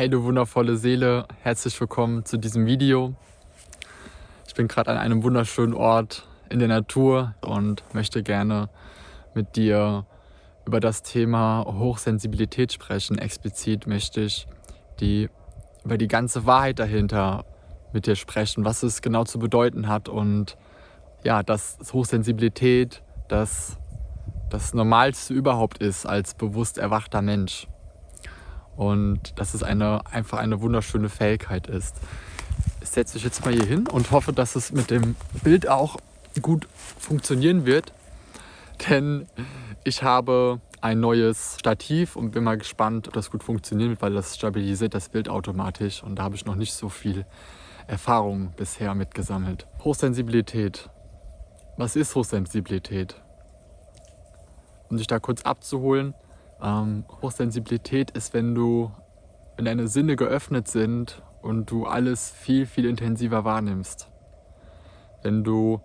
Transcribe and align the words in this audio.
Hey 0.00 0.08
du 0.08 0.24
wundervolle 0.24 0.78
Seele, 0.78 1.26
herzlich 1.42 1.78
willkommen 1.78 2.24
zu 2.24 2.38
diesem 2.38 2.64
Video. 2.64 3.14
Ich 4.48 4.54
bin 4.54 4.66
gerade 4.66 4.90
an 4.90 4.96
einem 4.96 5.22
wunderschönen 5.22 5.74
Ort 5.74 6.26
in 6.48 6.58
der 6.58 6.68
Natur 6.68 7.34
und 7.42 7.84
möchte 7.92 8.22
gerne 8.22 8.70
mit 9.34 9.56
dir 9.56 10.06
über 10.64 10.80
das 10.80 11.02
Thema 11.02 11.66
Hochsensibilität 11.66 12.72
sprechen. 12.72 13.18
Explizit 13.18 13.86
möchte 13.86 14.22
ich 14.22 14.46
die, 15.00 15.28
über 15.84 15.98
die 15.98 16.08
ganze 16.08 16.46
Wahrheit 16.46 16.78
dahinter 16.78 17.44
mit 17.92 18.06
dir 18.06 18.16
sprechen, 18.16 18.64
was 18.64 18.82
es 18.82 19.02
genau 19.02 19.24
zu 19.24 19.38
bedeuten 19.38 19.86
hat 19.86 20.08
und 20.08 20.56
ja, 21.24 21.42
dass 21.42 21.76
Hochsensibilität 21.92 23.02
das, 23.28 23.76
das 24.48 24.72
Normalste 24.72 25.34
überhaupt 25.34 25.76
ist 25.76 26.06
als 26.06 26.32
bewusst 26.32 26.78
erwachter 26.78 27.20
Mensch. 27.20 27.68
Und 28.76 29.38
dass 29.38 29.54
es 29.54 29.62
eine, 29.62 30.06
einfach 30.06 30.38
eine 30.38 30.60
wunderschöne 30.60 31.08
Fähigkeit 31.08 31.66
ist. 31.66 31.96
Ich 32.80 32.88
setze 32.88 33.16
mich 33.16 33.24
jetzt 33.24 33.44
mal 33.44 33.52
hier 33.52 33.66
hin 33.66 33.86
und 33.86 34.10
hoffe, 34.10 34.32
dass 34.32 34.56
es 34.56 34.72
mit 34.72 34.90
dem 34.90 35.16
Bild 35.42 35.68
auch 35.68 35.98
gut 36.40 36.66
funktionieren 36.98 37.66
wird. 37.66 37.92
Denn 38.88 39.26
ich 39.84 40.02
habe 40.02 40.60
ein 40.80 41.00
neues 41.00 41.56
Stativ 41.58 42.16
und 42.16 42.30
bin 42.30 42.44
mal 42.44 42.56
gespannt, 42.56 43.08
ob 43.08 43.14
das 43.14 43.30
gut 43.30 43.42
funktionieren 43.42 43.90
wird, 43.90 44.02
weil 44.02 44.14
das 44.14 44.36
stabilisiert 44.36 44.94
das 44.94 45.10
Bild 45.10 45.28
automatisch 45.28 46.02
und 46.02 46.16
da 46.16 46.22
habe 46.22 46.36
ich 46.36 46.46
noch 46.46 46.54
nicht 46.54 46.72
so 46.72 46.88
viel 46.88 47.26
Erfahrung 47.86 48.52
bisher 48.56 48.94
mitgesammelt. 48.94 49.66
Hochsensibilität. 49.84 50.88
Was 51.76 51.96
ist 51.96 52.14
Hochsensibilität? 52.14 53.20
Um 54.88 54.96
dich 54.96 55.06
da 55.06 55.18
kurz 55.18 55.42
abzuholen, 55.42 56.14
ähm, 56.62 57.04
Hochsensibilität 57.22 58.10
ist, 58.12 58.34
wenn 58.34 58.54
du, 58.54 58.90
wenn 59.56 59.64
deine 59.64 59.88
Sinne 59.88 60.16
geöffnet 60.16 60.68
sind 60.68 61.22
und 61.42 61.70
du 61.70 61.86
alles 61.86 62.30
viel, 62.30 62.66
viel 62.66 62.86
intensiver 62.86 63.44
wahrnimmst. 63.44 64.08
Wenn 65.22 65.44
du 65.44 65.80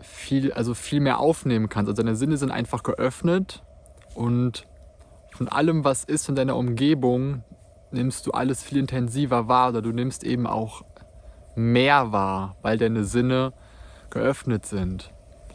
viel, 0.00 0.52
also 0.52 0.74
viel 0.74 1.00
mehr 1.00 1.20
aufnehmen 1.20 1.68
kannst. 1.68 1.88
Also 1.88 2.02
deine 2.02 2.16
Sinne 2.16 2.36
sind 2.36 2.50
einfach 2.50 2.82
geöffnet 2.82 3.62
und 4.14 4.66
von 5.32 5.48
allem, 5.48 5.84
was 5.84 6.04
ist 6.04 6.28
in 6.28 6.34
deiner 6.34 6.56
Umgebung, 6.56 7.42
nimmst 7.90 8.26
du 8.26 8.32
alles 8.32 8.62
viel 8.62 8.78
intensiver 8.78 9.48
wahr 9.48 9.70
oder 9.70 9.82
du 9.82 9.92
nimmst 9.92 10.24
eben 10.24 10.46
auch 10.46 10.82
mehr 11.54 12.12
wahr, 12.12 12.56
weil 12.62 12.78
deine 12.78 13.04
Sinne 13.04 13.52
geöffnet 14.10 14.66
sind. 14.66 15.12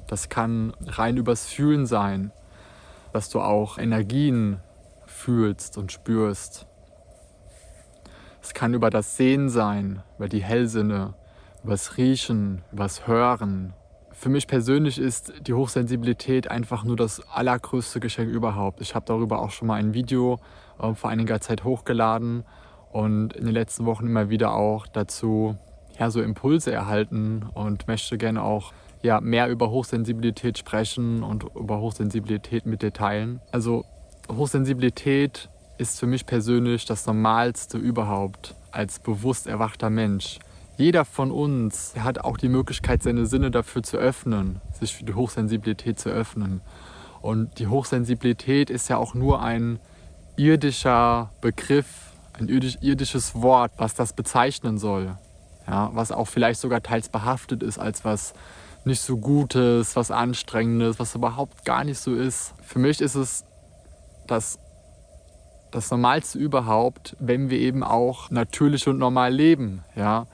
Das 0.07 0.29
kann 0.29 0.73
rein 0.85 1.17
übers 1.17 1.45
Fühlen 1.45 1.85
sein, 1.85 2.31
dass 3.13 3.29
du 3.29 3.41
auch 3.41 3.77
Energien 3.77 4.59
fühlst 5.05 5.77
und 5.77 5.91
spürst. 5.91 6.67
Es 8.41 8.53
kann 8.53 8.73
über 8.73 8.89
das 8.89 9.17
Sehen 9.17 9.49
sein, 9.49 10.01
über 10.17 10.27
die 10.27 10.43
Hellsinne, 10.43 11.13
über 11.63 11.73
das 11.73 11.97
Riechen, 11.97 12.63
über 12.71 12.83
das 12.83 13.07
Hören. 13.07 13.73
Für 14.11 14.29
mich 14.29 14.47
persönlich 14.47 14.99
ist 14.99 15.33
die 15.47 15.53
Hochsensibilität 15.53 16.49
einfach 16.49 16.83
nur 16.83 16.95
das 16.95 17.21
allergrößte 17.29 17.99
Geschenk 17.99 18.29
überhaupt. 18.29 18.81
Ich 18.81 18.95
habe 18.95 19.05
darüber 19.05 19.39
auch 19.39 19.51
schon 19.51 19.67
mal 19.67 19.75
ein 19.75 19.93
Video 19.93 20.39
äh, 20.79 20.93
vor 20.93 21.09
einiger 21.09 21.39
Zeit 21.39 21.63
hochgeladen 21.63 22.43
und 22.91 23.33
in 23.33 23.45
den 23.45 23.53
letzten 23.53 23.85
Wochen 23.85 24.07
immer 24.07 24.29
wieder 24.29 24.53
auch 24.53 24.87
dazu 24.87 25.57
ja, 25.99 26.09
so 26.09 26.21
Impulse 26.21 26.71
erhalten 26.71 27.47
und 27.53 27.87
möchte 27.87 28.17
gerne 28.17 28.41
auch 28.41 28.73
ja, 29.01 29.19
mehr 29.21 29.49
über 29.49 29.69
Hochsensibilität 29.69 30.57
sprechen 30.57 31.23
und 31.23 31.45
über 31.55 31.79
Hochsensibilität 31.79 32.65
mit 32.65 32.81
dir 32.81 32.93
teilen. 32.93 33.41
Also 33.51 33.85
Hochsensibilität 34.29 35.49
ist 35.77 35.99
für 35.99 36.07
mich 36.07 36.25
persönlich 36.25 36.85
das 36.85 37.05
Normalste 37.05 37.77
überhaupt 37.77 38.55
als 38.71 38.99
bewusst 38.99 39.47
erwachter 39.47 39.89
Mensch. 39.89 40.39
Jeder 40.77 41.05
von 41.05 41.31
uns 41.31 41.93
hat 41.99 42.19
auch 42.19 42.37
die 42.37 42.49
Möglichkeit, 42.49 43.03
seine 43.03 43.25
Sinne 43.25 43.51
dafür 43.51 43.83
zu 43.83 43.97
öffnen, 43.97 44.61
sich 44.79 44.95
für 44.95 45.03
die 45.03 45.13
Hochsensibilität 45.13 45.99
zu 45.99 46.09
öffnen. 46.09 46.61
Und 47.21 47.59
die 47.59 47.67
Hochsensibilität 47.67 48.69
ist 48.69 48.87
ja 48.89 48.97
auch 48.97 49.13
nur 49.13 49.41
ein 49.41 49.79
irdischer 50.37 51.29
Begriff, 51.41 52.13
ein 52.33 52.47
irdisches 52.47 53.35
Wort, 53.35 53.73
was 53.77 53.93
das 53.93 54.13
bezeichnen 54.13 54.77
soll. 54.77 55.17
Ja, 55.67 55.91
was 55.93 56.11
auch 56.11 56.27
vielleicht 56.27 56.59
sogar 56.59 56.81
teils 56.81 57.09
behaftet 57.09 57.61
ist 57.61 57.77
als 57.77 58.03
was 58.03 58.33
nicht 58.85 59.01
so 59.01 59.17
Gutes, 59.17 59.95
was 59.95 60.11
Anstrengendes, 60.11 60.99
was 60.99 61.15
überhaupt 61.15 61.65
gar 61.65 61.83
nicht 61.83 61.99
so 61.99 62.15
ist. 62.15 62.53
Für 62.63 62.79
mich 62.79 63.01
ist 63.01 63.15
es 63.15 63.45
das, 64.27 64.59
das 65.71 65.91
Normalste 65.91 66.39
überhaupt, 66.39 67.15
wenn 67.19 67.49
wir 67.49 67.59
eben 67.59 67.83
auch 67.83 68.29
natürlich 68.31 68.87
und 68.87 68.97
normal 68.97 69.33
leben. 69.33 69.83
Ja? 69.95 70.27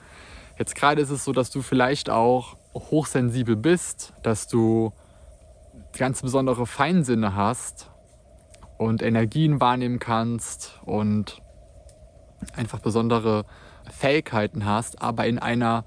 Jetzt 0.58 0.74
gerade 0.74 1.02
ist 1.02 1.10
es 1.10 1.24
so, 1.24 1.32
dass 1.32 1.50
du 1.50 1.62
vielleicht 1.62 2.10
auch 2.10 2.56
hochsensibel 2.74 3.56
bist, 3.56 4.12
dass 4.22 4.48
du 4.48 4.92
ganz 5.96 6.22
besondere 6.22 6.66
Feinsinne 6.66 7.34
hast 7.34 7.90
und 8.78 9.02
Energien 9.02 9.60
wahrnehmen 9.60 9.98
kannst 9.98 10.78
und 10.84 11.42
einfach 12.54 12.78
besondere 12.78 13.44
Fähigkeiten 13.90 14.64
hast, 14.64 15.02
aber 15.02 15.26
in 15.26 15.38
einer 15.38 15.84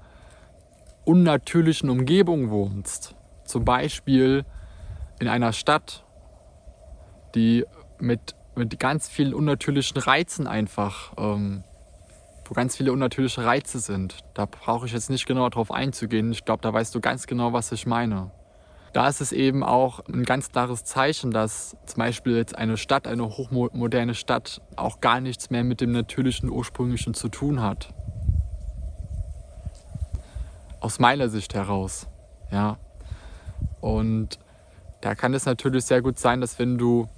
unnatürlichen 1.04 1.90
Umgebung 1.90 2.50
wohnst, 2.50 3.14
zum 3.44 3.64
Beispiel 3.64 4.44
in 5.18 5.28
einer 5.28 5.52
Stadt, 5.52 6.04
die 7.34 7.64
mit, 7.98 8.34
mit 8.54 8.78
ganz 8.78 9.08
vielen 9.08 9.34
unnatürlichen 9.34 9.98
Reizen 9.98 10.46
einfach, 10.46 11.12
ähm, 11.16 11.64
wo 12.44 12.54
ganz 12.54 12.76
viele 12.76 12.92
unnatürliche 12.92 13.44
Reize 13.44 13.78
sind. 13.78 14.18
Da 14.34 14.46
brauche 14.46 14.86
ich 14.86 14.92
jetzt 14.92 15.10
nicht 15.10 15.26
genau 15.26 15.48
darauf 15.48 15.70
einzugehen. 15.70 16.32
Ich 16.32 16.44
glaube, 16.44 16.62
da 16.62 16.72
weißt 16.72 16.94
du 16.94 17.00
ganz 17.00 17.26
genau, 17.26 17.52
was 17.52 17.72
ich 17.72 17.86
meine. 17.86 18.30
Da 18.92 19.08
ist 19.08 19.22
es 19.22 19.32
eben 19.32 19.64
auch 19.64 20.00
ein 20.06 20.24
ganz 20.24 20.50
klares 20.50 20.84
Zeichen, 20.84 21.30
dass 21.30 21.76
zum 21.86 21.98
Beispiel 21.98 22.36
jetzt 22.36 22.58
eine 22.58 22.76
Stadt, 22.76 23.06
eine 23.06 23.24
hochmoderne 23.24 24.14
Stadt, 24.14 24.60
auch 24.76 25.00
gar 25.00 25.20
nichts 25.20 25.48
mehr 25.48 25.64
mit 25.64 25.80
dem 25.80 25.92
natürlichen, 25.92 26.50
ursprünglichen 26.50 27.14
zu 27.14 27.28
tun 27.28 27.62
hat 27.62 27.94
aus 30.82 30.98
meiner 30.98 31.28
Sicht 31.28 31.54
heraus. 31.54 32.08
Ja. 32.50 32.76
Und 33.80 34.38
da 35.00 35.14
kann 35.14 35.32
es 35.32 35.46
natürlich 35.46 35.84
sehr 35.84 36.02
gut 36.02 36.18
sein, 36.18 36.40
dass 36.40 36.58
wenn 36.58 36.76
du 36.76 37.08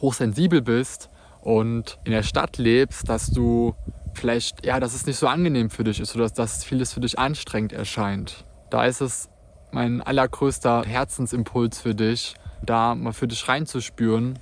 hochsensibel 0.00 0.62
bist 0.62 1.10
und 1.42 1.98
in 2.04 2.12
der 2.12 2.22
Stadt 2.22 2.58
lebst, 2.58 3.08
dass 3.08 3.30
du 3.30 3.74
vielleicht, 4.14 4.64
ja, 4.64 4.80
dass 4.80 4.94
es 4.94 5.06
nicht 5.06 5.18
so 5.18 5.28
angenehm 5.28 5.70
für 5.70 5.84
dich 5.84 6.00
ist 6.00 6.14
oder 6.16 6.28
dass 6.28 6.64
vieles 6.64 6.92
für 6.92 7.00
dich 7.00 7.18
anstrengend 7.18 7.72
erscheint. 7.72 8.44
Da 8.70 8.84
ist 8.84 9.00
es 9.00 9.28
mein 9.72 10.00
allergrößter 10.00 10.84
Herzensimpuls 10.84 11.80
für 11.80 11.94
dich, 11.94 12.34
da 12.62 12.94
mal 12.94 13.12
für 13.12 13.28
dich 13.28 13.46
reinzuspüren 13.46 14.38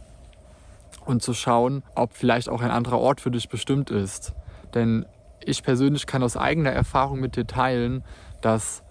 und 1.04 1.22
zu 1.22 1.34
schauen, 1.34 1.82
ob 1.94 2.14
vielleicht 2.14 2.48
auch 2.48 2.60
ein 2.60 2.70
anderer 2.70 2.98
Ort 2.98 3.20
für 3.20 3.30
dich 3.30 3.48
bestimmt 3.48 3.90
ist. 3.90 4.32
Denn 4.74 5.06
ich 5.44 5.62
persönlich 5.62 6.06
kann 6.06 6.22
aus 6.22 6.36
eigener 6.36 6.70
Erfahrung 6.70 7.20
mit 7.20 7.36
dir 7.36 7.46
teilen, 7.46 8.04
dass 8.40 8.82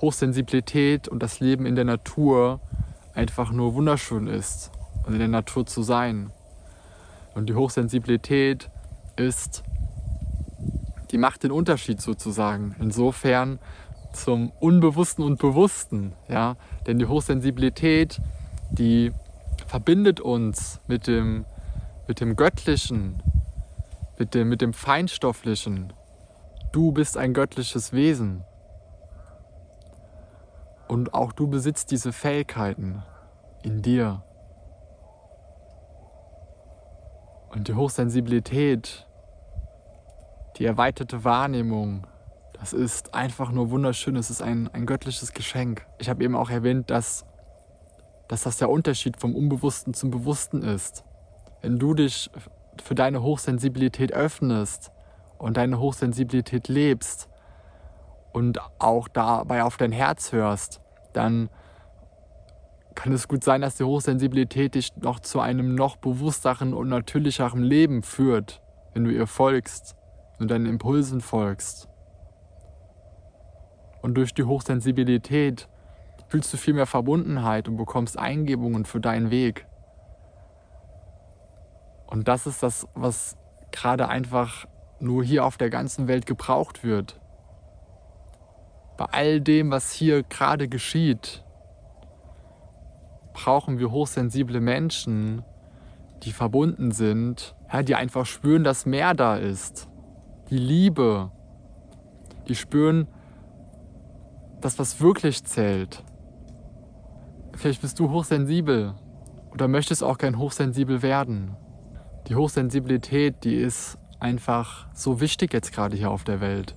Hochsensibilität 0.00 1.08
und 1.08 1.22
das 1.22 1.40
Leben 1.40 1.66
in 1.66 1.74
der 1.74 1.84
Natur 1.84 2.60
einfach 3.14 3.50
nur 3.50 3.74
wunderschön 3.74 4.26
ist, 4.26 4.70
also 4.98 5.12
in 5.12 5.18
der 5.18 5.28
Natur 5.28 5.66
zu 5.66 5.82
sein. 5.82 6.30
Und 7.34 7.48
die 7.48 7.54
Hochsensibilität 7.54 8.70
ist, 9.16 9.62
die 11.10 11.18
macht 11.18 11.42
den 11.42 11.50
Unterschied 11.50 12.00
sozusagen. 12.00 12.76
Insofern 12.78 13.58
zum 14.12 14.50
Unbewussten 14.60 15.24
und 15.24 15.38
Bewussten. 15.38 16.12
Ja? 16.28 16.56
Denn 16.86 16.98
die 16.98 17.06
Hochsensibilität, 17.06 18.20
die 18.70 19.12
verbindet 19.66 20.20
uns 20.20 20.80
mit 20.86 21.06
dem, 21.06 21.44
mit 22.08 22.20
dem 22.20 22.36
Göttlichen, 22.36 23.22
mit 24.18 24.34
dem, 24.34 24.48
mit 24.48 24.60
dem 24.60 24.72
Feinstofflichen, 24.72 25.92
Du 26.76 26.92
bist 26.92 27.16
ein 27.16 27.32
göttliches 27.32 27.94
Wesen. 27.94 28.44
Und 30.88 31.14
auch 31.14 31.32
du 31.32 31.48
besitzt 31.48 31.90
diese 31.90 32.12
Fähigkeiten 32.12 33.02
in 33.62 33.80
dir. 33.80 34.22
Und 37.48 37.68
die 37.68 37.74
Hochsensibilität, 37.74 39.08
die 40.58 40.66
erweiterte 40.66 41.24
Wahrnehmung, 41.24 42.06
das 42.52 42.74
ist 42.74 43.14
einfach 43.14 43.50
nur 43.50 43.70
wunderschön. 43.70 44.16
Es 44.16 44.28
ist 44.28 44.42
ein, 44.42 44.68
ein 44.68 44.84
göttliches 44.84 45.32
Geschenk. 45.32 45.86
Ich 45.98 46.10
habe 46.10 46.22
eben 46.22 46.36
auch 46.36 46.50
erwähnt, 46.50 46.90
dass, 46.90 47.24
dass 48.28 48.42
das 48.42 48.58
der 48.58 48.68
Unterschied 48.68 49.18
vom 49.18 49.34
Unbewussten 49.34 49.94
zum 49.94 50.10
Bewussten 50.10 50.60
ist. 50.60 51.04
Wenn 51.62 51.78
du 51.78 51.94
dich 51.94 52.30
für 52.82 52.94
deine 52.94 53.22
Hochsensibilität 53.22 54.12
öffnest, 54.12 54.92
und 55.38 55.56
deine 55.56 55.78
Hochsensibilität 55.78 56.68
lebst 56.68 57.28
und 58.32 58.60
auch 58.78 59.08
dabei 59.08 59.64
auf 59.64 59.76
dein 59.76 59.92
Herz 59.92 60.32
hörst, 60.32 60.80
dann 61.12 61.48
kann 62.94 63.12
es 63.12 63.28
gut 63.28 63.44
sein, 63.44 63.60
dass 63.60 63.76
die 63.76 63.84
Hochsensibilität 63.84 64.74
dich 64.74 64.96
noch 64.96 65.20
zu 65.20 65.40
einem 65.40 65.74
noch 65.74 65.96
bewussteren 65.96 66.72
und 66.72 66.88
natürlicheren 66.88 67.62
Leben 67.62 68.02
führt, 68.02 68.62
wenn 68.94 69.04
du 69.04 69.10
ihr 69.10 69.26
folgst, 69.26 69.96
du 70.38 70.46
deinen 70.46 70.66
Impulsen 70.66 71.20
folgst. 71.20 71.88
Und 74.00 74.14
durch 74.14 74.32
die 74.32 74.44
Hochsensibilität 74.44 75.68
fühlst 76.28 76.52
du 76.52 76.56
viel 76.56 76.74
mehr 76.74 76.86
Verbundenheit 76.86 77.68
und 77.68 77.76
bekommst 77.76 78.18
Eingebungen 78.18 78.84
für 78.84 79.00
deinen 79.00 79.30
Weg. 79.30 79.66
Und 82.16 82.28
das 82.28 82.46
ist 82.46 82.62
das, 82.62 82.88
was 82.94 83.36
gerade 83.72 84.08
einfach 84.08 84.64
nur 85.00 85.22
hier 85.22 85.44
auf 85.44 85.58
der 85.58 85.68
ganzen 85.68 86.08
Welt 86.08 86.24
gebraucht 86.24 86.82
wird. 86.82 87.20
Bei 88.96 89.04
all 89.04 89.42
dem, 89.42 89.70
was 89.70 89.92
hier 89.92 90.22
gerade 90.22 90.66
geschieht, 90.66 91.44
brauchen 93.34 93.78
wir 93.78 93.90
hochsensible 93.90 94.62
Menschen, 94.62 95.44
die 96.22 96.32
verbunden 96.32 96.90
sind, 96.90 97.54
ja, 97.70 97.82
die 97.82 97.94
einfach 97.94 98.24
spüren, 98.24 98.64
dass 98.64 98.86
mehr 98.86 99.12
da 99.12 99.36
ist. 99.36 99.86
Die 100.48 100.56
Liebe. 100.56 101.30
Die 102.48 102.54
spüren, 102.54 103.08
dass 104.62 104.78
was 104.78 105.02
wirklich 105.02 105.44
zählt. 105.44 106.02
Vielleicht 107.52 107.82
bist 107.82 107.98
du 107.98 108.08
hochsensibel 108.08 108.94
oder 109.50 109.68
möchtest 109.68 110.02
auch 110.02 110.16
gern 110.16 110.38
hochsensibel 110.38 111.02
werden. 111.02 111.58
Die 112.28 112.34
Hochsensibilität, 112.34 113.44
die 113.44 113.54
ist 113.54 113.98
einfach 114.18 114.88
so 114.92 115.20
wichtig 115.20 115.52
jetzt 115.52 115.72
gerade 115.72 115.96
hier 115.96 116.10
auf 116.10 116.24
der 116.24 116.40
Welt. 116.40 116.74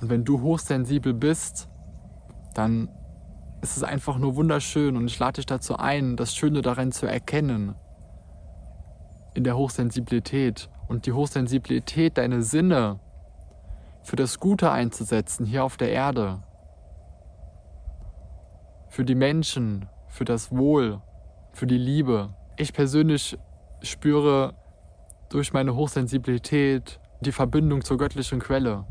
Und 0.00 0.08
wenn 0.08 0.24
du 0.24 0.40
hochsensibel 0.40 1.14
bist, 1.14 1.68
dann 2.54 2.88
ist 3.60 3.76
es 3.76 3.82
einfach 3.82 4.18
nur 4.18 4.36
wunderschön 4.36 4.96
und 4.96 5.06
ich 5.06 5.18
lade 5.18 5.36
dich 5.36 5.46
dazu 5.46 5.76
ein, 5.76 6.16
das 6.16 6.34
Schöne 6.34 6.62
darin 6.62 6.92
zu 6.92 7.06
erkennen. 7.06 7.74
In 9.34 9.42
der 9.42 9.56
Hochsensibilität 9.56 10.70
und 10.86 11.06
die 11.06 11.12
Hochsensibilität, 11.12 12.16
deine 12.16 12.42
Sinne 12.42 13.00
für 14.02 14.16
das 14.16 14.38
Gute 14.38 14.70
einzusetzen 14.70 15.44
hier 15.44 15.64
auf 15.64 15.76
der 15.76 15.90
Erde. 15.90 16.42
Für 18.88 19.04
die 19.04 19.14
Menschen, 19.14 19.88
für 20.08 20.24
das 20.24 20.50
Wohl, 20.50 21.00
für 21.52 21.66
die 21.66 21.78
Liebe. 21.78 22.34
Ich 22.56 22.72
persönlich 22.72 23.36
spüre 23.82 24.54
durch 25.28 25.52
meine 25.52 25.74
Hochsensibilität 25.74 27.00
die 27.20 27.32
Verbindung 27.32 27.84
zur 27.84 27.98
göttlichen 27.98 28.40
Quelle. 28.40 28.86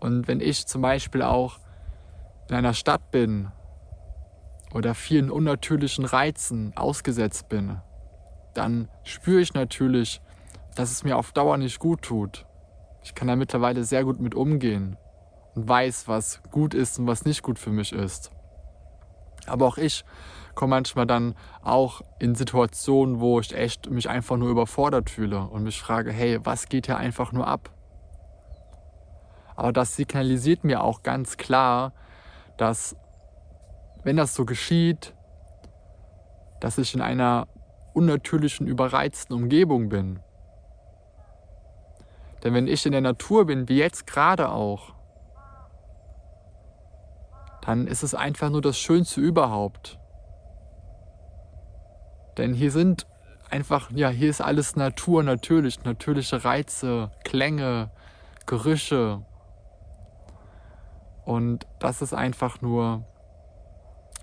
Und 0.00 0.28
wenn 0.28 0.40
ich 0.40 0.66
zum 0.66 0.82
Beispiel 0.82 1.22
auch 1.22 1.58
in 2.48 2.54
einer 2.54 2.74
Stadt 2.74 3.10
bin 3.10 3.50
oder 4.72 4.94
vielen 4.94 5.30
unnatürlichen 5.30 6.04
Reizen 6.04 6.76
ausgesetzt 6.76 7.48
bin, 7.48 7.80
dann 8.54 8.88
spüre 9.04 9.40
ich 9.40 9.54
natürlich, 9.54 10.20
dass 10.74 10.90
es 10.90 11.04
mir 11.04 11.16
auf 11.16 11.32
Dauer 11.32 11.56
nicht 11.56 11.78
gut 11.78 12.02
tut. 12.02 12.46
Ich 13.02 13.14
kann 13.14 13.28
da 13.28 13.36
mittlerweile 13.36 13.84
sehr 13.84 14.04
gut 14.04 14.20
mit 14.20 14.34
umgehen 14.34 14.96
und 15.54 15.68
weiß, 15.68 16.08
was 16.08 16.42
gut 16.50 16.74
ist 16.74 16.98
und 16.98 17.06
was 17.06 17.24
nicht 17.24 17.42
gut 17.42 17.58
für 17.58 17.70
mich 17.70 17.92
ist. 17.92 18.30
Aber 19.46 19.66
auch 19.66 19.78
ich 19.78 20.04
komme 20.56 20.70
manchmal 20.70 21.06
dann 21.06 21.36
auch 21.62 22.00
in 22.18 22.34
Situationen, 22.34 23.20
wo 23.20 23.38
ich 23.38 23.54
echt 23.54 23.88
mich 23.88 24.10
einfach 24.10 24.36
nur 24.36 24.48
überfordert 24.50 25.08
fühle 25.08 25.42
und 25.42 25.62
mich 25.62 25.80
frage, 25.80 26.10
hey, 26.10 26.40
was 26.44 26.68
geht 26.68 26.86
hier 26.86 26.96
einfach 26.96 27.30
nur 27.30 27.46
ab? 27.46 27.70
Aber 29.54 29.72
das 29.72 29.94
signalisiert 29.94 30.64
mir 30.64 30.82
auch 30.82 31.04
ganz 31.04 31.36
klar, 31.36 31.92
dass 32.56 32.96
wenn 34.02 34.16
das 34.16 34.34
so 34.34 34.44
geschieht, 34.44 35.14
dass 36.60 36.78
ich 36.78 36.94
in 36.94 37.00
einer 37.00 37.46
unnatürlichen, 37.94 38.66
überreizten 38.66 39.36
Umgebung 39.36 39.88
bin. 39.88 40.20
Denn 42.42 42.54
wenn 42.54 42.66
ich 42.66 42.84
in 42.86 42.92
der 42.92 43.00
Natur 43.00 43.46
bin, 43.46 43.68
wie 43.68 43.78
jetzt 43.78 44.06
gerade 44.06 44.50
auch, 44.50 44.94
dann 47.62 47.86
ist 47.86 48.02
es 48.02 48.14
einfach 48.14 48.48
nur 48.50 48.62
das 48.62 48.78
Schönste 48.78 49.20
überhaupt. 49.20 49.98
Denn 52.38 52.54
hier 52.54 52.70
sind 52.70 53.06
einfach, 53.50 53.90
ja, 53.92 54.08
hier 54.08 54.30
ist 54.30 54.40
alles 54.40 54.76
Natur 54.76 55.22
natürlich, 55.22 55.84
natürliche 55.84 56.44
Reize, 56.44 57.10
Klänge, 57.24 57.90
Gerüche, 58.46 59.24
und 61.26 61.66
das 61.80 62.02
ist 62.02 62.14
einfach 62.14 62.62
nur 62.62 63.04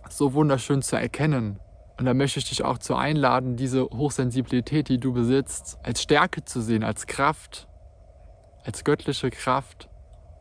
so 0.10 0.34
wunderschön 0.34 0.82
zu 0.82 0.96
erkennen. 0.96 1.60
Und 2.00 2.06
da 2.06 2.14
möchte 2.14 2.40
ich 2.40 2.48
dich 2.48 2.64
auch 2.64 2.78
zu 2.78 2.96
einladen, 2.96 3.58
diese 3.58 3.84
Hochsensibilität, 3.84 4.88
die 4.88 5.00
du 5.00 5.14
besitzt, 5.14 5.78
als 5.84 6.02
Stärke 6.02 6.46
zu 6.46 6.62
sehen, 6.62 6.84
als 6.84 7.06
Kraft, 7.06 7.68
als 8.64 8.86
göttliche 8.86 9.30
Kraft 9.30 9.90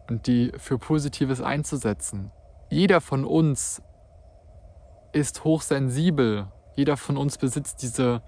und 0.08 0.28
die 0.28 0.52
für 0.56 0.78
Positives 0.78 1.42
einzusetzen. 1.42 2.30
Jeder 2.70 3.00
von 3.00 3.24
uns 3.24 3.82
ist 5.12 5.42
hochsensibel. 5.42 6.46
Jeder 6.74 6.96
von 6.96 7.16
uns 7.16 7.38
besitzt 7.38 7.82
diese, 7.82 8.22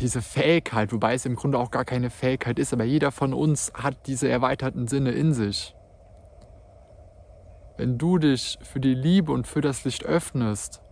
diese 0.00 0.22
Fähigkeit, 0.22 0.92
wobei 0.92 1.14
es 1.14 1.26
im 1.26 1.36
Grunde 1.36 1.58
auch 1.58 1.70
gar 1.70 1.84
keine 1.84 2.10
Fähigkeit 2.10 2.58
ist, 2.58 2.72
aber 2.72 2.84
jeder 2.84 3.12
von 3.12 3.32
uns 3.32 3.72
hat 3.74 4.06
diese 4.06 4.28
erweiterten 4.28 4.88
Sinne 4.88 5.12
in 5.12 5.32
sich 5.32 5.74
wenn 7.78 7.96
du 7.96 8.18
dich 8.18 8.58
für 8.60 8.80
die 8.80 8.94
Liebe 8.94 9.32
und 9.32 9.46
für 9.46 9.60
das 9.60 9.84
Licht 9.84 10.04
öffnest, 10.04 10.82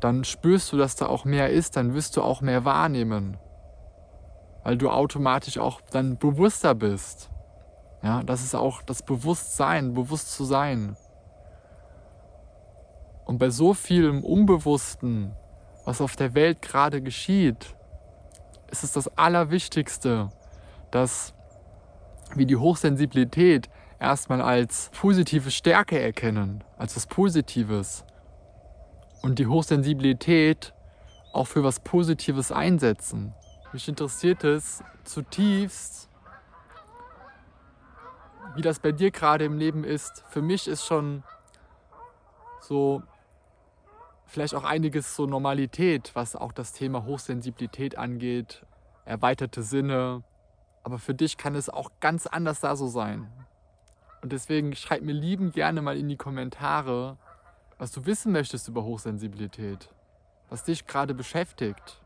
dann 0.00 0.24
spürst 0.24 0.72
du, 0.72 0.76
dass 0.76 0.94
da 0.94 1.06
auch 1.06 1.24
mehr 1.24 1.50
ist, 1.50 1.76
dann 1.76 1.94
wirst 1.94 2.18
du 2.18 2.22
auch 2.22 2.42
mehr 2.42 2.66
wahrnehmen, 2.66 3.38
weil 4.62 4.76
du 4.76 4.90
automatisch 4.90 5.56
auch 5.56 5.80
dann 5.80 6.18
bewusster 6.18 6.74
bist. 6.74 7.30
Ja, 8.02 8.22
das 8.22 8.44
ist 8.44 8.54
auch 8.54 8.82
das 8.82 9.02
Bewusstsein, 9.02 9.94
bewusst 9.94 10.32
zu 10.32 10.44
sein. 10.44 10.96
Und 13.26 13.38
bei 13.38 13.50
so 13.50 13.74
vielem 13.74 14.24
Unbewussten, 14.24 15.32
was 15.84 16.00
auf 16.00 16.16
der 16.16 16.34
Welt 16.34 16.62
gerade 16.62 17.02
geschieht, 17.02 17.76
ist 18.70 18.84
es 18.84 18.92
das 18.92 19.08
Allerwichtigste, 19.18 20.30
dass 20.90 21.34
wie 22.34 22.46
die 22.46 22.56
Hochsensibilität 22.56 23.68
erstmal 23.98 24.40
als 24.40 24.90
positive 24.98 25.50
Stärke 25.50 26.00
erkennen, 26.00 26.62
als 26.76 26.96
was 26.96 27.06
Positives. 27.06 28.04
Und 29.22 29.38
die 29.38 29.46
Hochsensibilität 29.46 30.72
auch 31.32 31.46
für 31.46 31.64
was 31.64 31.80
Positives 31.80 32.52
einsetzen. 32.52 33.34
Mich 33.72 33.88
interessiert 33.88 34.44
es 34.44 34.82
zutiefst, 35.04 36.08
wie 38.54 38.62
das 38.62 38.78
bei 38.78 38.92
dir 38.92 39.10
gerade 39.10 39.44
im 39.44 39.58
Leben 39.58 39.84
ist. 39.84 40.24
Für 40.28 40.42
mich 40.42 40.68
ist 40.68 40.84
schon 40.84 41.24
so 42.60 43.02
vielleicht 44.26 44.54
auch 44.54 44.64
einiges 44.64 45.16
so 45.16 45.26
Normalität, 45.26 46.10
was 46.14 46.36
auch 46.36 46.52
das 46.52 46.72
Thema 46.72 47.04
Hochsensibilität 47.04 47.96
angeht, 47.96 48.66
erweiterte 49.04 49.62
Sinne, 49.62 50.22
aber 50.82 50.98
für 50.98 51.14
dich 51.14 51.36
kann 51.36 51.54
es 51.54 51.68
auch 51.68 51.90
ganz 52.00 52.26
anders 52.26 52.60
da 52.60 52.76
so 52.76 52.86
sein. 52.88 53.28
Und 54.22 54.32
deswegen 54.32 54.74
schreib 54.74 55.02
mir 55.02 55.12
lieben 55.12 55.52
gerne 55.52 55.82
mal 55.82 55.96
in 55.96 56.08
die 56.08 56.16
Kommentare, 56.16 57.16
was 57.78 57.92
du 57.92 58.06
wissen 58.06 58.32
möchtest 58.32 58.68
über 58.68 58.84
Hochsensibilität, 58.84 59.90
was 60.48 60.64
dich 60.64 60.86
gerade 60.86 61.14
beschäftigt. 61.14 62.02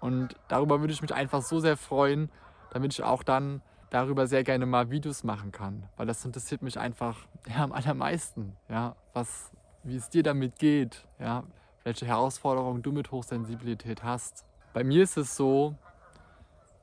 Und 0.00 0.36
darüber 0.48 0.80
würde 0.80 0.92
ich 0.92 1.02
mich 1.02 1.14
einfach 1.14 1.42
so 1.42 1.60
sehr 1.60 1.76
freuen, 1.76 2.30
damit 2.70 2.92
ich 2.92 3.02
auch 3.02 3.22
dann 3.22 3.62
darüber 3.90 4.26
sehr 4.26 4.42
gerne 4.42 4.66
mal 4.66 4.90
Videos 4.90 5.22
machen 5.22 5.52
kann, 5.52 5.88
weil 5.96 6.06
das 6.06 6.24
interessiert 6.24 6.62
mich 6.62 6.78
einfach 6.78 7.26
ja, 7.48 7.62
am 7.62 7.72
allermeisten, 7.72 8.56
ja, 8.68 8.96
was, 9.12 9.52
wie 9.84 9.96
es 9.96 10.08
dir 10.08 10.22
damit 10.22 10.58
geht, 10.58 11.06
ja, 11.18 11.44
welche 11.84 12.06
Herausforderungen 12.06 12.82
du 12.82 12.90
mit 12.92 13.12
Hochsensibilität 13.12 14.02
hast. 14.02 14.44
Bei 14.72 14.82
mir 14.82 15.02
ist 15.02 15.16
es 15.16 15.36
so, 15.36 15.76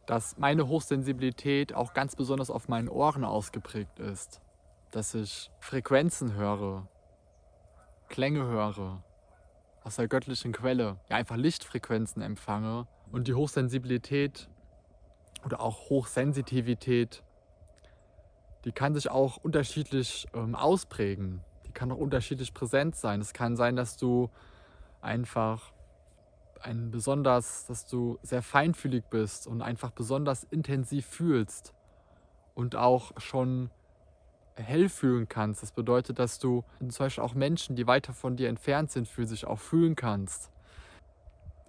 dass 0.06 0.38
meine 0.38 0.68
Hochsensibilität 0.68 1.74
auch 1.74 1.94
ganz 1.94 2.16
besonders 2.16 2.50
auf 2.50 2.68
meinen 2.68 2.90
Ohren 2.90 3.24
ausgeprägt 3.24 4.00
ist. 4.00 4.42
Dass 4.92 5.16
ich 5.16 5.50
Frequenzen 5.60 6.34
höre, 6.36 6.88
Klänge 8.08 8.44
höre, 8.44 9.04
aus 9.84 9.96
der 9.96 10.08
göttlichen 10.08 10.52
Quelle, 10.52 10.98
ja 11.10 11.16
einfach 11.16 11.38
Lichtfrequenzen 11.38 12.22
empfange 12.22 12.88
und 13.12 13.28
die 13.28 13.34
Hochsensibilität 13.34 14.50
oder 15.44 15.60
auch 15.60 15.90
Hochsensitivität, 15.90 17.24
die 18.66 18.72
kann 18.72 18.94
sich 18.94 19.10
auch 19.10 19.38
unterschiedlich 19.38 20.28
ähm, 20.34 20.56
ausprägen. 20.56 21.44
Die 21.72 21.74
kann 21.74 21.90
auch 21.90 21.98
unterschiedlich 21.98 22.54
präsent 22.54 22.98
sein. 22.98 23.22
Es 23.22 23.32
kann 23.32 23.56
sein, 23.56 23.78
dass 23.78 23.96
du 23.96 24.30
einfach 25.00 25.72
ein 26.60 26.92
besonders, 26.92 27.66
dass 27.66 27.86
du 27.86 28.20
sehr 28.24 28.42
feinfühlig 28.42 29.06
bist 29.10 29.48
und 29.48 29.62
einfach 29.62 29.92
besonders 29.92 30.44
intensiv 30.44 31.06
fühlst 31.06 31.74
und 32.56 32.76
auch 32.76 33.14
schon 33.22 33.70
hell 34.56 34.90
fühlen 34.90 35.30
kannst. 35.30 35.64
Das 35.64 35.72
bedeutet, 35.72 36.20
dass 36.20 36.40
du 36.40 36.66
zum 36.80 36.90
Beispiel 36.90 37.24
auch 37.24 37.36
Menschen, 37.36 37.78
die 37.78 37.88
weiter 37.88 38.12
von 38.12 38.36
dir 38.36 38.50
entfernt 38.50 38.92
sind, 38.92 39.08
für 39.08 39.26
sich 39.26 39.48
auch 39.48 39.60
fühlen 39.60 39.96
kannst. 39.96 40.52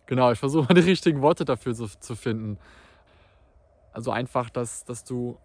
Genau, 0.07 0.33
ich 0.33 0.41
versuche 0.41 0.65
mal 0.65 0.75
die 0.75 0.81
richtigen 0.91 1.23
Worte 1.23 1.45
dafür 1.45 1.77
zu, 1.77 1.87
zu 1.87 2.17
finden. 2.17 2.59
Also 3.93 4.11
einfach, 4.11 4.51
dass, 4.51 4.85
dass 4.85 5.05
du 5.05 5.39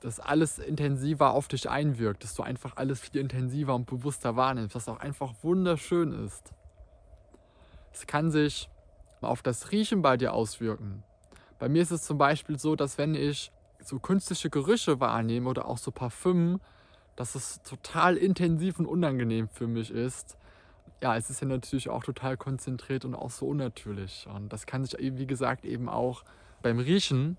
dass 0.00 0.18
alles 0.18 0.58
intensiver 0.58 1.32
auf 1.32 1.48
dich 1.48 1.68
einwirkt, 1.68 2.24
dass 2.24 2.34
du 2.34 2.42
einfach 2.42 2.76
alles 2.76 3.00
viel 3.00 3.20
intensiver 3.20 3.74
und 3.74 3.86
bewusster 3.86 4.34
wahrnimmst, 4.34 4.74
was 4.74 4.88
auch 4.88 4.98
einfach 4.98 5.34
wunderschön 5.42 6.12
ist. 6.24 6.52
Es 7.92 8.06
kann 8.06 8.30
sich 8.30 8.68
auf 9.20 9.42
das 9.42 9.70
Riechen 9.72 10.00
bei 10.00 10.16
dir 10.16 10.32
auswirken. 10.32 11.02
Bei 11.58 11.68
mir 11.68 11.82
ist 11.82 11.90
es 11.90 12.02
zum 12.02 12.16
Beispiel 12.16 12.58
so, 12.58 12.76
dass 12.76 12.96
wenn 12.96 13.14
ich 13.14 13.52
so 13.82 13.98
künstliche 13.98 14.48
Gerüche 14.48 15.00
wahrnehme 15.00 15.48
oder 15.48 15.66
auch 15.66 15.78
so 15.78 15.90
Parfüm, 15.90 16.60
dass 17.16 17.34
es 17.34 17.60
total 17.62 18.16
intensiv 18.16 18.78
und 18.78 18.86
unangenehm 18.86 19.48
für 19.48 19.66
mich 19.66 19.90
ist. 19.90 20.38
Ja, 21.02 21.16
es 21.16 21.28
ist 21.28 21.40
ja 21.40 21.46
natürlich 21.46 21.90
auch 21.90 22.02
total 22.02 22.38
konzentriert 22.38 23.04
und 23.04 23.14
auch 23.14 23.30
so 23.30 23.46
unnatürlich. 23.48 24.26
Und 24.34 24.50
das 24.50 24.64
kann 24.64 24.84
sich, 24.84 24.96
wie 24.98 25.26
gesagt, 25.26 25.66
eben 25.66 25.88
auch 25.90 26.24
beim 26.62 26.78
Riechen 26.78 27.36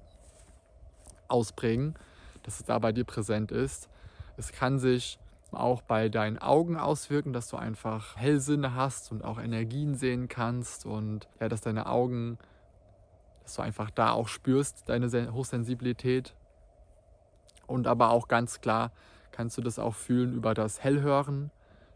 ausprägen 1.27 1.95
dass 2.43 2.59
es 2.59 2.65
da 2.65 2.79
bei 2.79 2.91
dir 2.91 3.05
präsent 3.05 3.51
ist. 3.51 3.89
Es 4.37 4.51
kann 4.51 4.79
sich 4.79 5.19
auch 5.51 5.81
bei 5.81 6.09
deinen 6.09 6.37
Augen 6.37 6.77
auswirken, 6.77 7.33
dass 7.33 7.49
du 7.49 7.57
einfach 7.57 8.15
Hellsinne 8.15 8.75
hast 8.75 9.11
und 9.11 9.23
auch 9.23 9.39
Energien 9.39 9.95
sehen 9.95 10.27
kannst 10.27 10.85
und 10.85 11.27
ja, 11.39 11.49
dass 11.49 11.61
deine 11.61 11.87
Augen, 11.87 12.37
dass 13.43 13.55
du 13.55 13.61
einfach 13.61 13.89
da 13.91 14.11
auch 14.11 14.27
spürst, 14.27 14.87
deine 14.87 15.33
Hochsensibilität. 15.33 16.35
Und 17.67 17.87
aber 17.87 18.11
auch 18.11 18.27
ganz 18.27 18.61
klar 18.61 18.91
kannst 19.31 19.57
du 19.57 19.61
das 19.61 19.79
auch 19.79 19.95
fühlen 19.95 20.33
über 20.33 20.53
das 20.53 20.83
Hellhören, 20.83 21.51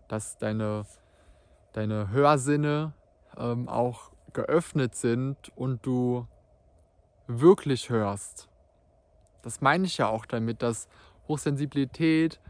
dass 0.08 0.38
deine, 0.38 0.86
deine 1.74 2.10
Hörsinne 2.12 2.94
ähm, 3.38 3.68
auch 3.70 4.12
geöffnet 4.34 4.96
sind 4.96 5.38
und 5.56 5.86
du 5.86 6.28
wirklich 7.28 7.90
hörst 7.90 8.50
das 9.46 9.62
meine 9.62 9.86
ich 9.86 10.00
ja 10.00 10.08
auch 10.08 10.26
damit, 10.26 10.64
dass 10.64 10.88
Hochsensibilität 11.28 12.42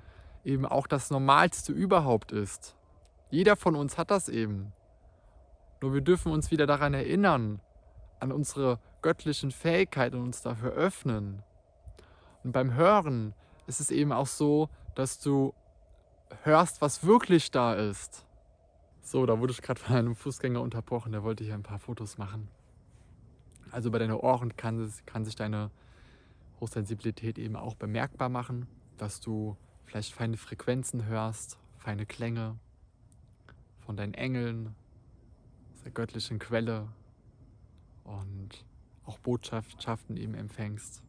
eben 0.45 0.65
auch 0.65 0.87
das 0.87 1.11
Normalste 1.11 1.73
überhaupt 1.73 2.31
ist. 2.31 2.77
Jeder 3.29 3.57
von 3.57 3.75
uns 3.75 3.97
hat 3.97 4.11
das 4.11 4.29
eben. 4.29 4.71
Nur 5.81 5.93
wir 5.93 5.99
dürfen 5.99 6.31
uns 6.31 6.51
wieder 6.51 6.65
daran 6.65 6.93
erinnern, 6.93 7.59
an 8.21 8.31
unsere 8.31 8.79
göttlichen 9.01 9.51
Fähigkeiten 9.51 10.15
und 10.15 10.27
uns 10.27 10.41
dafür 10.41 10.71
öffnen. 10.71 11.43
Und 12.45 12.53
beim 12.53 12.73
Hören 12.73 13.33
ist 13.67 13.81
es 13.81 13.91
eben 13.91 14.13
auch 14.13 14.27
so, 14.27 14.69
dass 14.95 15.19
du 15.19 15.53
hörst, 16.43 16.81
was 16.81 17.05
wirklich 17.05 17.51
da 17.51 17.73
ist. 17.73 18.25
So, 19.01 19.25
da 19.25 19.37
wurde 19.37 19.51
ich 19.51 19.61
gerade 19.61 19.81
von 19.81 19.97
einem 19.97 20.15
Fußgänger 20.15 20.61
unterbrochen, 20.61 21.11
der 21.11 21.23
wollte 21.23 21.43
hier 21.43 21.55
ein 21.55 21.63
paar 21.63 21.79
Fotos 21.79 22.17
machen. 22.17 22.47
Also 23.71 23.91
bei 23.91 23.99
deinen 23.99 24.13
Ohren 24.13 24.55
kann, 24.55 24.93
kann 25.05 25.25
sich 25.25 25.35
deine 25.35 25.71
Hochsensibilität 26.65 27.38
eben 27.38 27.55
auch 27.55 27.75
bemerkbar 27.75 28.27
machen, 28.27 28.65
dass 28.98 29.19
du 29.19 29.55
vielleicht 29.86 30.13
feine 30.13 30.36
Frequenzen 30.36 31.05
hörst, 31.05 31.60
feine 31.77 32.07
Klänge 32.07 32.57
von 33.86 33.95
deinen 33.95 34.15
Engeln, 34.15 34.74
der 35.84 35.91
göttlichen 35.91 36.39
Quelle 36.39 36.88
und 38.03 38.65
auch 39.05 39.19
Botschaften 39.19 40.17
eben 40.17 40.34
empfängst. 40.34 41.03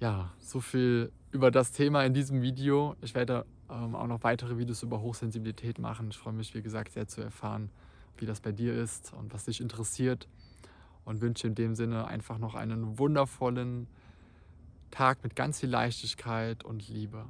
Ja, 0.00 0.32
so 0.40 0.60
viel 0.60 1.12
über 1.30 1.52
das 1.52 1.70
Thema 1.70 2.04
in 2.04 2.12
diesem 2.12 2.42
Video. 2.42 2.96
Ich 3.02 3.14
werde 3.14 3.46
ähm, 3.70 3.94
auch 3.94 4.08
noch 4.08 4.24
weitere 4.24 4.58
Videos 4.58 4.82
über 4.82 5.00
Hochsensibilität 5.00 5.78
machen. 5.78 6.08
Ich 6.10 6.18
freue 6.18 6.32
mich, 6.32 6.54
wie 6.54 6.62
gesagt, 6.62 6.90
sehr 6.90 7.06
zu 7.06 7.20
erfahren, 7.20 7.70
wie 8.16 8.26
das 8.26 8.40
bei 8.40 8.50
dir 8.50 8.74
ist 8.74 9.12
und 9.12 9.32
was 9.32 9.44
dich 9.44 9.60
interessiert 9.60 10.26
und 11.08 11.22
wünsche 11.22 11.46
in 11.46 11.54
dem 11.54 11.74
Sinne 11.74 12.06
einfach 12.06 12.36
noch 12.36 12.54
einen 12.54 12.98
wundervollen 12.98 13.88
Tag 14.90 15.22
mit 15.22 15.34
ganz 15.34 15.60
viel 15.60 15.70
Leichtigkeit 15.70 16.64
und 16.64 16.86
Liebe. 16.88 17.24